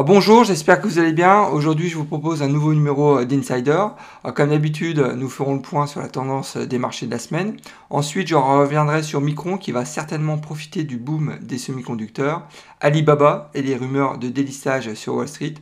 [0.00, 1.48] Ah, bonjour, j'espère que vous allez bien.
[1.48, 3.84] Aujourd'hui, je vous propose un nouveau numéro d'Insider.
[4.22, 7.56] Ah, comme d'habitude, nous ferons le point sur la tendance des marchés de la semaine.
[7.90, 12.46] Ensuite, je reviendrai sur Micron qui va certainement profiter du boom des semi-conducteurs.
[12.80, 15.54] Alibaba et les rumeurs de délistage sur Wall Street.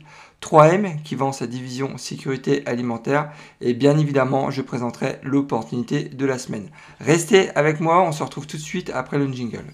[0.43, 3.31] 3M qui vend sa division sécurité alimentaire.
[3.59, 6.69] Et bien évidemment, je présenterai l'opportunité de la semaine.
[6.99, 9.65] Restez avec moi, on se retrouve tout de suite après le jingle.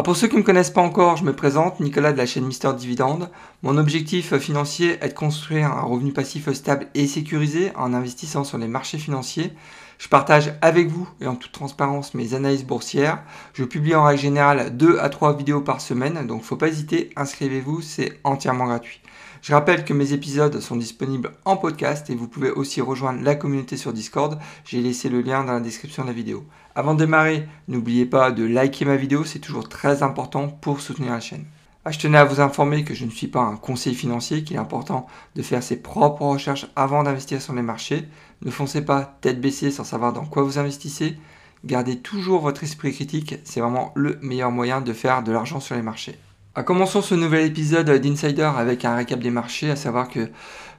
[0.00, 2.24] Alors pour ceux qui ne me connaissent pas encore, je me présente, Nicolas de la
[2.24, 3.28] chaîne Mister Dividende.
[3.62, 8.56] Mon objectif financier est de construire un revenu passif stable et sécurisé en investissant sur
[8.56, 9.52] les marchés financiers.
[10.00, 13.22] Je partage avec vous et en toute transparence mes analyses boursières.
[13.52, 17.10] Je publie en règle générale 2 à 3 vidéos par semaine, donc faut pas hésiter,
[17.16, 19.02] inscrivez-vous, c'est entièrement gratuit.
[19.42, 23.34] Je rappelle que mes épisodes sont disponibles en podcast et vous pouvez aussi rejoindre la
[23.34, 24.38] communauté sur Discord.
[24.64, 26.46] J'ai laissé le lien dans la description de la vidéo.
[26.74, 31.12] Avant de démarrer, n'oubliez pas de liker ma vidéo, c'est toujours très important pour soutenir
[31.12, 31.44] la chaîne.
[31.84, 34.56] Ah, je tenais à vous informer que je ne suis pas un conseiller financier, qu'il
[34.56, 38.06] est important de faire ses propres recherches avant d'investir sur les marchés.
[38.42, 41.16] Ne foncez pas tête baissée sans savoir dans quoi vous investissez.
[41.64, 45.74] Gardez toujours votre esprit critique, c'est vraiment le meilleur moyen de faire de l'argent sur
[45.74, 46.18] les marchés.
[46.60, 50.28] Ah, commençons ce nouvel épisode d'Insider avec un récap des marchés, à savoir que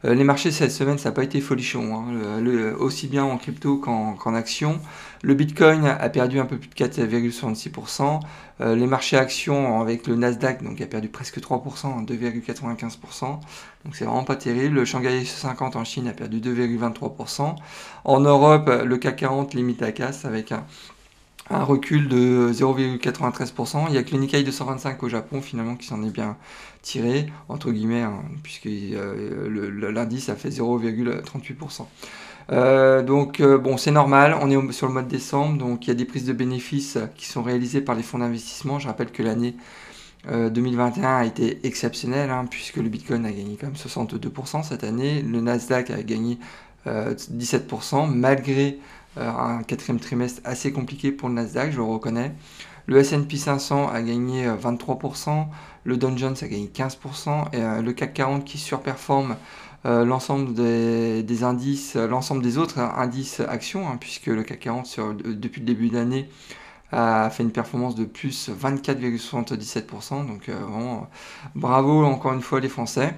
[0.06, 2.76] euh, les marchés cette semaine, ça n'a pas été folichon, hein.
[2.78, 4.80] aussi bien en crypto qu'en actions.
[5.24, 8.20] Le Bitcoin a perdu un peu plus de 4,66%.
[8.62, 13.40] Euh, les marchés actions avec le Nasdaq donc, a perdu presque 3%, 2,95%.
[13.84, 14.76] Donc c'est vraiment pas terrible.
[14.76, 17.56] Le Shanghai 50 en Chine a perdu 2,23%.
[18.06, 20.64] En Europe, le CAC 40 limite à casse avec un,
[21.50, 23.86] un recul de 0,93%.
[23.90, 26.38] Il y a que le Nikkei 225 au Japon finalement qui s'en est bien
[26.82, 31.86] tiré, entre guillemets, hein, puisque euh, l'indice a fait 0,38%.
[32.52, 35.90] Euh, donc euh, bon, c'est normal, on est sur le mois de décembre, donc il
[35.90, 38.80] y a des prises de bénéfices qui sont réalisées par les fonds d'investissement.
[38.80, 39.56] Je rappelle que l'année
[40.30, 45.24] 2021 a été exceptionnelle, hein, puisque le Bitcoin a gagné quand même 62% cette année,
[45.24, 46.38] le Nasdaq a gagné
[46.86, 48.78] 17%, malgré
[49.18, 52.34] un quatrième trimestre assez compliqué pour le Nasdaq, je le reconnais.
[52.88, 55.44] Le S&P 500 a gagné 23%, euh,
[55.84, 59.36] le Dow Jones a gagné 15%, et euh, le CAC 40 qui surperforme
[59.84, 65.66] l'ensemble des, indices, l'ensemble des autres indices actions, hein, puisque le CAC 40 depuis le
[65.66, 66.30] début d'année
[66.92, 70.28] a fait une performance de plus 24,77%.
[70.28, 71.10] Donc vraiment
[71.56, 73.16] bravo encore une fois les Français.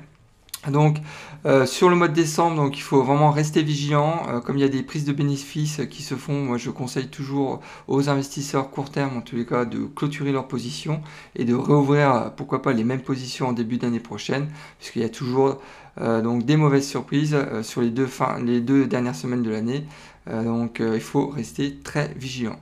[0.69, 0.97] Donc
[1.45, 4.23] euh, sur le mois de décembre, donc il faut vraiment rester vigilant.
[4.29, 7.07] Euh, comme il y a des prises de bénéfices qui se font, moi je conseille
[7.07, 11.01] toujours aux investisseurs court terme en tous les cas de clôturer leurs positions
[11.35, 14.47] et de réouvrir pourquoi pas les mêmes positions en début d'année prochaine,
[14.79, 15.59] puisqu'il y a toujours
[15.99, 18.07] euh, donc des mauvaises surprises sur les deux,
[18.45, 19.85] les deux dernières semaines de l'année.
[20.27, 22.57] donc il faut rester très vigilant.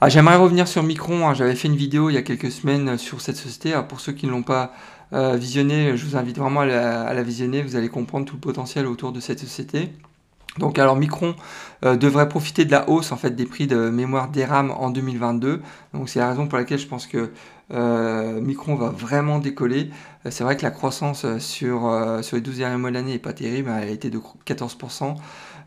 [0.00, 1.26] Ah, j'aimerais revenir sur Micron.
[1.26, 1.34] Hein.
[1.34, 3.74] J'avais fait une vidéo il y a quelques semaines sur cette société.
[3.88, 4.72] pour ceux qui ne l'ont pas
[5.12, 8.86] euh, visionner, je vous invite vraiment à la, visionner, vous allez comprendre tout le potentiel
[8.86, 9.92] autour de cette société.
[10.58, 11.34] Donc alors Micron
[11.84, 15.60] euh, devrait profiter de la hausse en fait des prix de mémoire DRAM en 2022.
[15.94, 17.32] Donc c'est la raison pour laquelle je pense que
[17.72, 19.90] euh, Micron va vraiment décoller.
[20.30, 23.32] c'est vrai que la croissance sur, sur les 12 derniers mois de l'année n'est pas
[23.32, 25.16] terrible, elle a été de 14%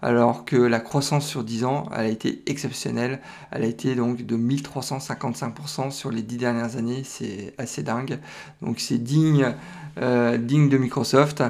[0.01, 3.19] alors que la croissance sur 10 ans, elle a été exceptionnelle.
[3.51, 8.19] Elle a été donc de 1355% sur les 10 dernières années, c'est assez dingue.
[8.61, 9.53] Donc c'est digne,
[10.01, 11.43] euh, de Microsoft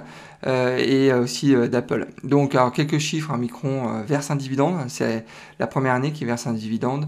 [0.45, 2.07] euh, et aussi euh, d'Apple.
[2.23, 5.25] Donc quelques chiffres, hein, Micron verse un dividende, c'est
[5.59, 7.07] la première année qu'il verse un dividende.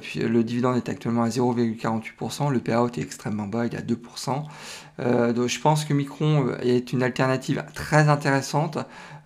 [0.00, 3.82] Puis, le dividende est actuellement à 0,48%, le payout est extrêmement bas, il est à
[3.82, 5.32] 2%.
[5.32, 8.78] donc je pense que Micron est une alternative très intéressante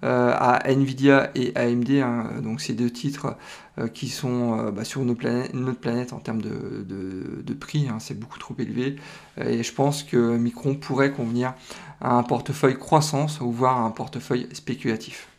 [0.02, 3.36] euh, à Nvidia et AMD, hein, donc ces deux titres
[3.78, 7.98] euh, qui sont euh, bah, sur notre planète, notre planète, en termes de, prix, hein,
[8.00, 8.96] c'est beaucoup trop élevé.
[9.38, 11.52] Et je pense que Micron pourrait convenir
[12.00, 15.29] à un portefeuille croissance ou voire à un portefeuille spéculatif.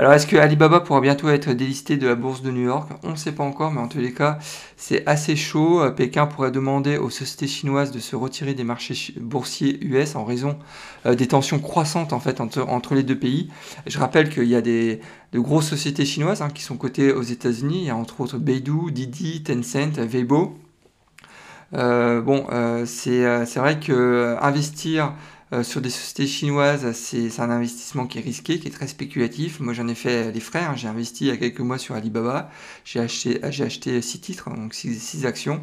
[0.00, 2.88] Alors est-ce que Alibaba pourra bientôt être délisté de la bourse de New York?
[3.02, 4.38] On ne sait pas encore, mais en tous les cas,
[4.76, 5.82] c'est assez chaud.
[5.82, 10.24] Euh, Pékin pourrait demander aux sociétés chinoises de se retirer des marchés boursiers US en
[10.24, 10.56] raison
[11.04, 13.50] euh, des tensions croissantes en fait entre, les deux pays.
[13.88, 15.00] Je rappelle qu'il y a des,
[15.32, 17.80] de grosses sociétés chinoises hein, qui sont cotées aux États-Unis.
[17.80, 20.56] Il y a entre autres Beidou, Didi, Tencent, Weibo.
[21.74, 22.46] Euh, bon,
[22.86, 25.12] c'est vrai que investir
[25.52, 29.60] euh, sur des sociétés chinoises, c'est un investissement qui est risqué, qui est très spéculatif.
[29.60, 30.62] Moi, j'en ai fait les frais.
[30.64, 30.74] Hein.
[30.76, 32.50] J'ai investi il y a quelques mois sur Alibaba.
[32.84, 35.62] J'ai acheté, j'ai acheté 6 titres, donc 6, actions.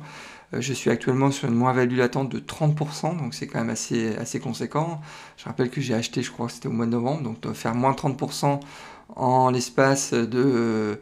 [0.54, 4.16] Euh, je suis actuellement sur une moins-value latente de 30%, donc c'est quand même assez,
[4.16, 5.02] assez conséquent.
[5.38, 7.76] Je rappelle que j'ai acheté, je crois que c'était au mois de novembre, donc faire
[7.76, 8.60] moins 30%
[9.16, 11.00] en l'espace de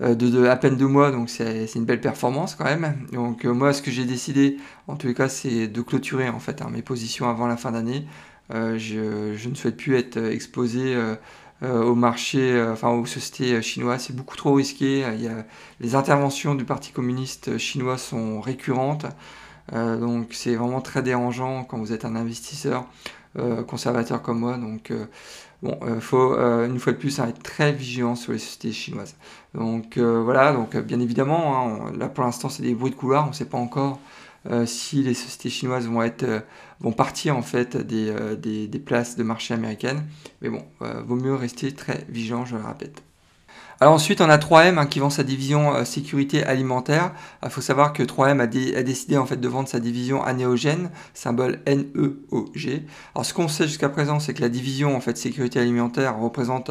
[0.00, 2.94] de, à peine deux mois, donc c'est une belle performance quand même.
[3.12, 4.58] Donc moi, ce que j'ai décidé,
[4.88, 7.72] en tous les cas, c'est de clôturer en fait hein, mes positions avant la fin
[7.72, 8.06] d'année.
[8.50, 10.96] Je, je, ne souhaite plus être exposé
[11.62, 15.06] au marché, enfin aux sociétés chinoises, c'est beaucoup trop risqué.
[15.14, 15.46] Il y a,
[15.80, 19.06] les interventions du Parti communiste chinois sont récurrentes.
[19.72, 22.86] Euh, donc c'est vraiment très dérangeant quand vous êtes un investisseur
[23.38, 24.58] euh, conservateur comme moi.
[24.58, 25.06] Donc euh,
[25.62, 29.16] bon, il faut une fois de plus être très vigilant sur les sociétés chinoises.
[29.54, 33.30] Donc voilà, donc bien évidemment, hein, là pour l'instant c'est des bruits de couloir, on
[33.30, 34.00] ne sait pas encore
[34.64, 36.44] si les sociétés chinoises vont être
[36.80, 40.04] vont partir en fait des, des, des places de marché américaines.
[40.42, 43.02] Mais bon, vaut mieux rester très vigilant, je le répète.
[43.78, 47.12] Alors ensuite, on a 3M hein, qui vend sa division euh, sécurité alimentaire.
[47.42, 48.46] Il faut savoir que 3M a,
[48.82, 52.86] décidé en fait de vendre sa division à Neogen, symbole N-E-O-G.
[53.14, 56.70] Alors ce qu'on sait jusqu'à présent, c'est que la division en fait sécurité alimentaire représente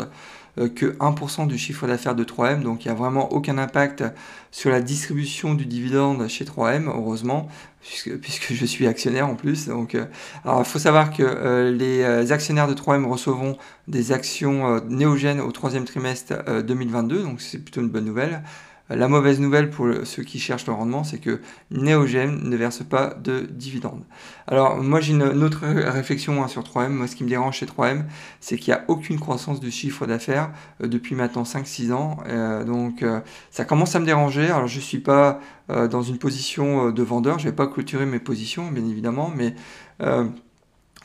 [0.55, 4.03] que 1% du chiffre d'affaires de 3M, donc il n'y a vraiment aucun impact
[4.51, 7.49] sur la distribution du dividende chez 3M, heureusement,
[7.81, 9.67] puisque, puisque je suis actionnaire en plus.
[9.67, 10.05] Donc, euh,
[10.43, 13.57] alors il faut savoir que euh, les actionnaires de 3M recevront
[13.87, 18.41] des actions néogènes au troisième trimestre 2022, donc c'est plutôt une bonne nouvelle.
[18.89, 21.41] La mauvaise nouvelle pour ceux qui cherchent le rendement, c'est que
[21.71, 24.03] Neogen ne verse pas de dividendes.
[24.47, 26.89] Alors moi j'ai une, autre réflexion hein, sur 3M.
[26.89, 28.03] Moi ce qui me dérange chez 3M,
[28.39, 30.51] c'est qu'il n'y a aucune croissance de chiffre d'affaires
[30.83, 32.17] euh, depuis maintenant 5-6 ans.
[32.27, 34.45] Euh, donc euh, ça commence à me déranger.
[34.51, 38.05] Alors je ne suis pas dans une position de vendeur, je ne vais pas clôturer
[38.05, 39.55] mes positions bien évidemment, mais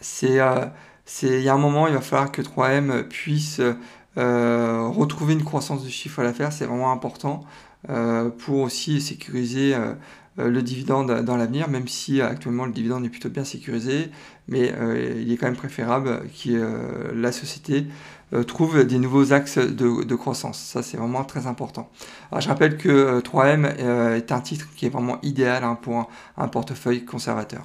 [0.02, 0.38] c'est
[1.22, 3.62] il y a un moment, il va falloir que 3M puisse
[4.16, 7.46] retrouver une croissance de chiffre d'affaires, c'est vraiment important.
[7.88, 9.94] Euh, pour aussi sécuriser euh,
[10.38, 14.10] euh, le dividende dans l'avenir, même si actuellement le dividende est plutôt bien sécurisé,
[14.48, 14.72] mais
[15.16, 17.86] il est quand même préférable que la société
[18.48, 20.58] trouve des nouveaux axes de, croissance.
[20.58, 21.88] Ça, c'est vraiment très important.
[22.36, 23.66] Je rappelle que 3M
[24.16, 27.64] est un titre qui est vraiment idéal hein, pour un portefeuille conservateur.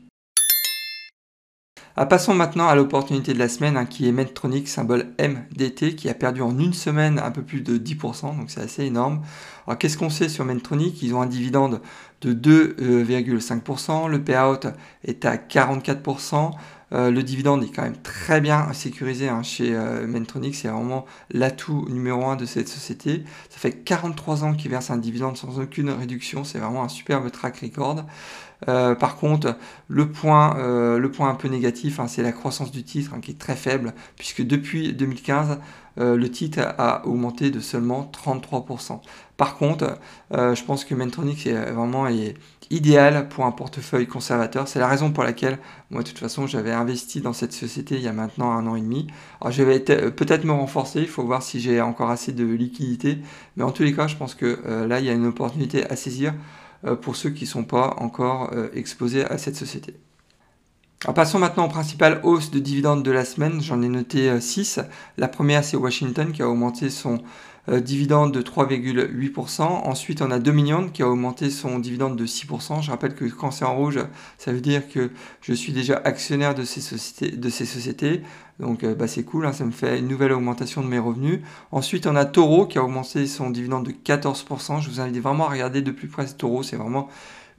[1.97, 6.07] Ah, passons maintenant à l'opportunité de la semaine hein, qui est Medtronic, symbole MDT, qui
[6.07, 9.21] a perdu en une semaine un peu plus de 10%, donc c'est assez énorme.
[9.67, 11.03] Alors qu'est-ce qu'on sait sur Medtronic?
[11.03, 11.81] Ils ont un dividende
[12.21, 14.71] de 2,5%, le payout
[15.03, 16.51] est à 44%.
[16.93, 21.05] Euh, le dividende est quand même très bien sécurisé hein, chez euh, Mentronic, c'est vraiment
[21.29, 23.23] l'atout numéro un de cette société.
[23.49, 27.31] Ça fait 43 ans qu'ils versent un dividende sans aucune réduction, c'est vraiment un superbe
[27.31, 28.05] track record.
[28.67, 29.57] Euh, par contre,
[29.87, 30.55] le point,
[30.97, 33.55] le point un peu négatif, hein, c'est la croissance du titre hein, qui est très
[33.55, 35.59] faible, puisque depuis 2015,
[35.97, 39.01] le titre a augmenté de seulement 33%.
[39.35, 39.97] Par contre,
[40.31, 42.35] je pense que Mentronic est vraiment est
[42.71, 44.67] idéal pour un portefeuille conservateur.
[44.67, 45.59] C'est la raison pour laquelle,
[45.89, 48.75] moi, de toute façon, j'avais investi dans cette société il y a maintenant un an
[48.75, 49.07] et demi.
[49.41, 52.45] Alors, je vais euh, peut-être me renforcer, il faut voir si j'ai encore assez de
[52.45, 53.19] liquidité.
[53.57, 55.85] Mais en tous les cas, je pense que euh, là, il y a une opportunité
[55.89, 56.33] à saisir
[56.85, 59.95] euh, pour ceux qui ne sont pas encore exposés à cette société.
[61.01, 63.59] Passons maintenant aux principales hausses de dividendes de la semaine.
[63.59, 64.79] J'en ai noté 6.
[65.17, 67.23] La première, c'est Washington qui a augmenté son
[67.69, 69.63] euh, dividende de 3,8%.
[69.63, 72.83] Ensuite, on a Dominion qui a augmenté son dividende de 6%.
[72.83, 73.99] Je rappelle que quand c'est en rouge,
[74.37, 75.09] ça veut dire que
[75.41, 78.21] je suis déjà actionnaire de ces sociétés.
[78.59, 81.39] Donc euh, bah, c'est cool, hein, ça me fait une nouvelle augmentation de mes revenus.
[81.71, 84.81] Ensuite, on a Toro qui a augmenté son dividende de 14%.
[84.81, 87.09] Je vous invite vraiment à regarder de plus près Toro, c'est vraiment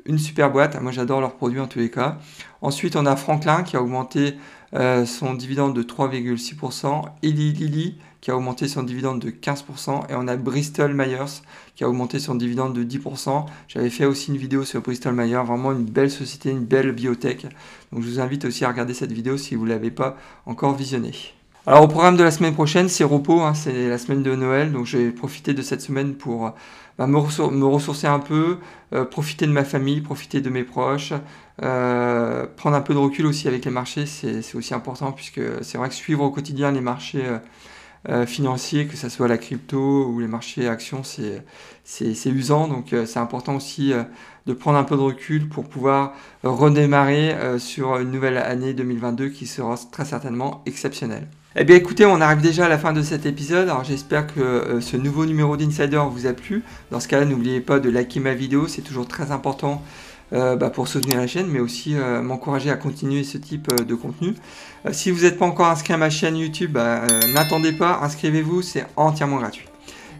[0.06, 0.80] une super boîte.
[0.80, 2.18] Moi, j'adore leurs produits en tous les cas.
[2.60, 4.36] Ensuite, on a Franklin qui a augmenté
[4.74, 7.04] euh, son dividende de 3,6%.
[7.22, 10.10] Eli Lilly qui a augmenté son dividende de 15%.
[10.10, 11.42] Et on a Bristol Myers
[11.74, 13.46] qui a augmenté son dividende de 10%.
[13.68, 17.46] J'avais fait aussi une vidéo sur Bristol Myers, vraiment une belle société, une belle biotech.
[17.92, 20.16] Donc je vous invite aussi à regarder cette vidéo si vous ne l'avez pas
[20.46, 21.12] encore visionnée.
[21.64, 24.72] Alors au programme de la semaine prochaine, c'est repos, hein, c'est la semaine de Noël,
[24.72, 26.52] donc j'ai profité de cette semaine pour
[26.98, 28.58] bah, me, ressourcer un peu,
[28.92, 31.12] euh, profiter de ma famille, profiter de mes proches,
[31.62, 35.78] euh, prendre un peu de recul aussi avec les marchés, c'est aussi important puisque c'est
[35.78, 37.22] vrai que suivre au quotidien les marchés
[38.08, 43.20] euh, financiers, que ce soit la crypto ou les marchés actions, c'est usant, donc c'est
[43.20, 43.92] important aussi
[44.46, 49.46] de prendre un peu de recul pour pouvoir redémarrer sur une nouvelle année 2022 qui
[49.46, 51.28] sera très certainement exceptionnelle.
[51.54, 54.40] Eh bien écoutez, on arrive déjà à la fin de cet épisode, alors j'espère que
[54.40, 56.62] euh, ce nouveau numéro d'Insider vous a plu.
[56.90, 59.82] Dans ce cas-là, n'oubliez pas de liker ma vidéo, c'est toujours très important
[60.30, 64.32] bah, pour soutenir la chaîne, mais aussi m'encourager à continuer ce type de contenu.
[64.90, 67.02] si vous n'êtes pas encore inscrit à ma chaîne YouTube, bah,
[67.34, 69.71] n'attendez pas, inscrivez-vous, c'est entièrement gratuit.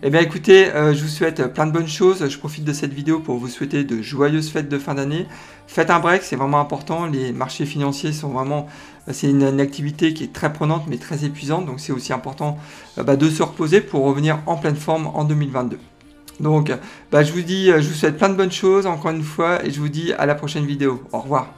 [0.05, 2.29] Eh bien écoutez, je vous souhaite plein de bonnes choses.
[2.29, 5.29] Je profite de cette vidéo pour vous souhaiter de joyeuses fêtes de fin d'année.
[5.69, 7.07] Faites un break, c'est vraiment important.
[7.07, 8.67] Les marchés financiers sont vraiment
[9.13, 12.59] c'est une, activité qui est très prenante mais très épuisante, donc c'est aussi important
[12.99, 15.79] euh, bah, de se reposer pour revenir en pleine forme en 2022.
[16.41, 16.73] Donc
[17.13, 19.71] bah, je vous dis, je vous souhaite plein de bonnes choses encore une fois et
[19.71, 21.03] je vous dis à la prochaine vidéo.
[21.13, 21.55] Au revoir.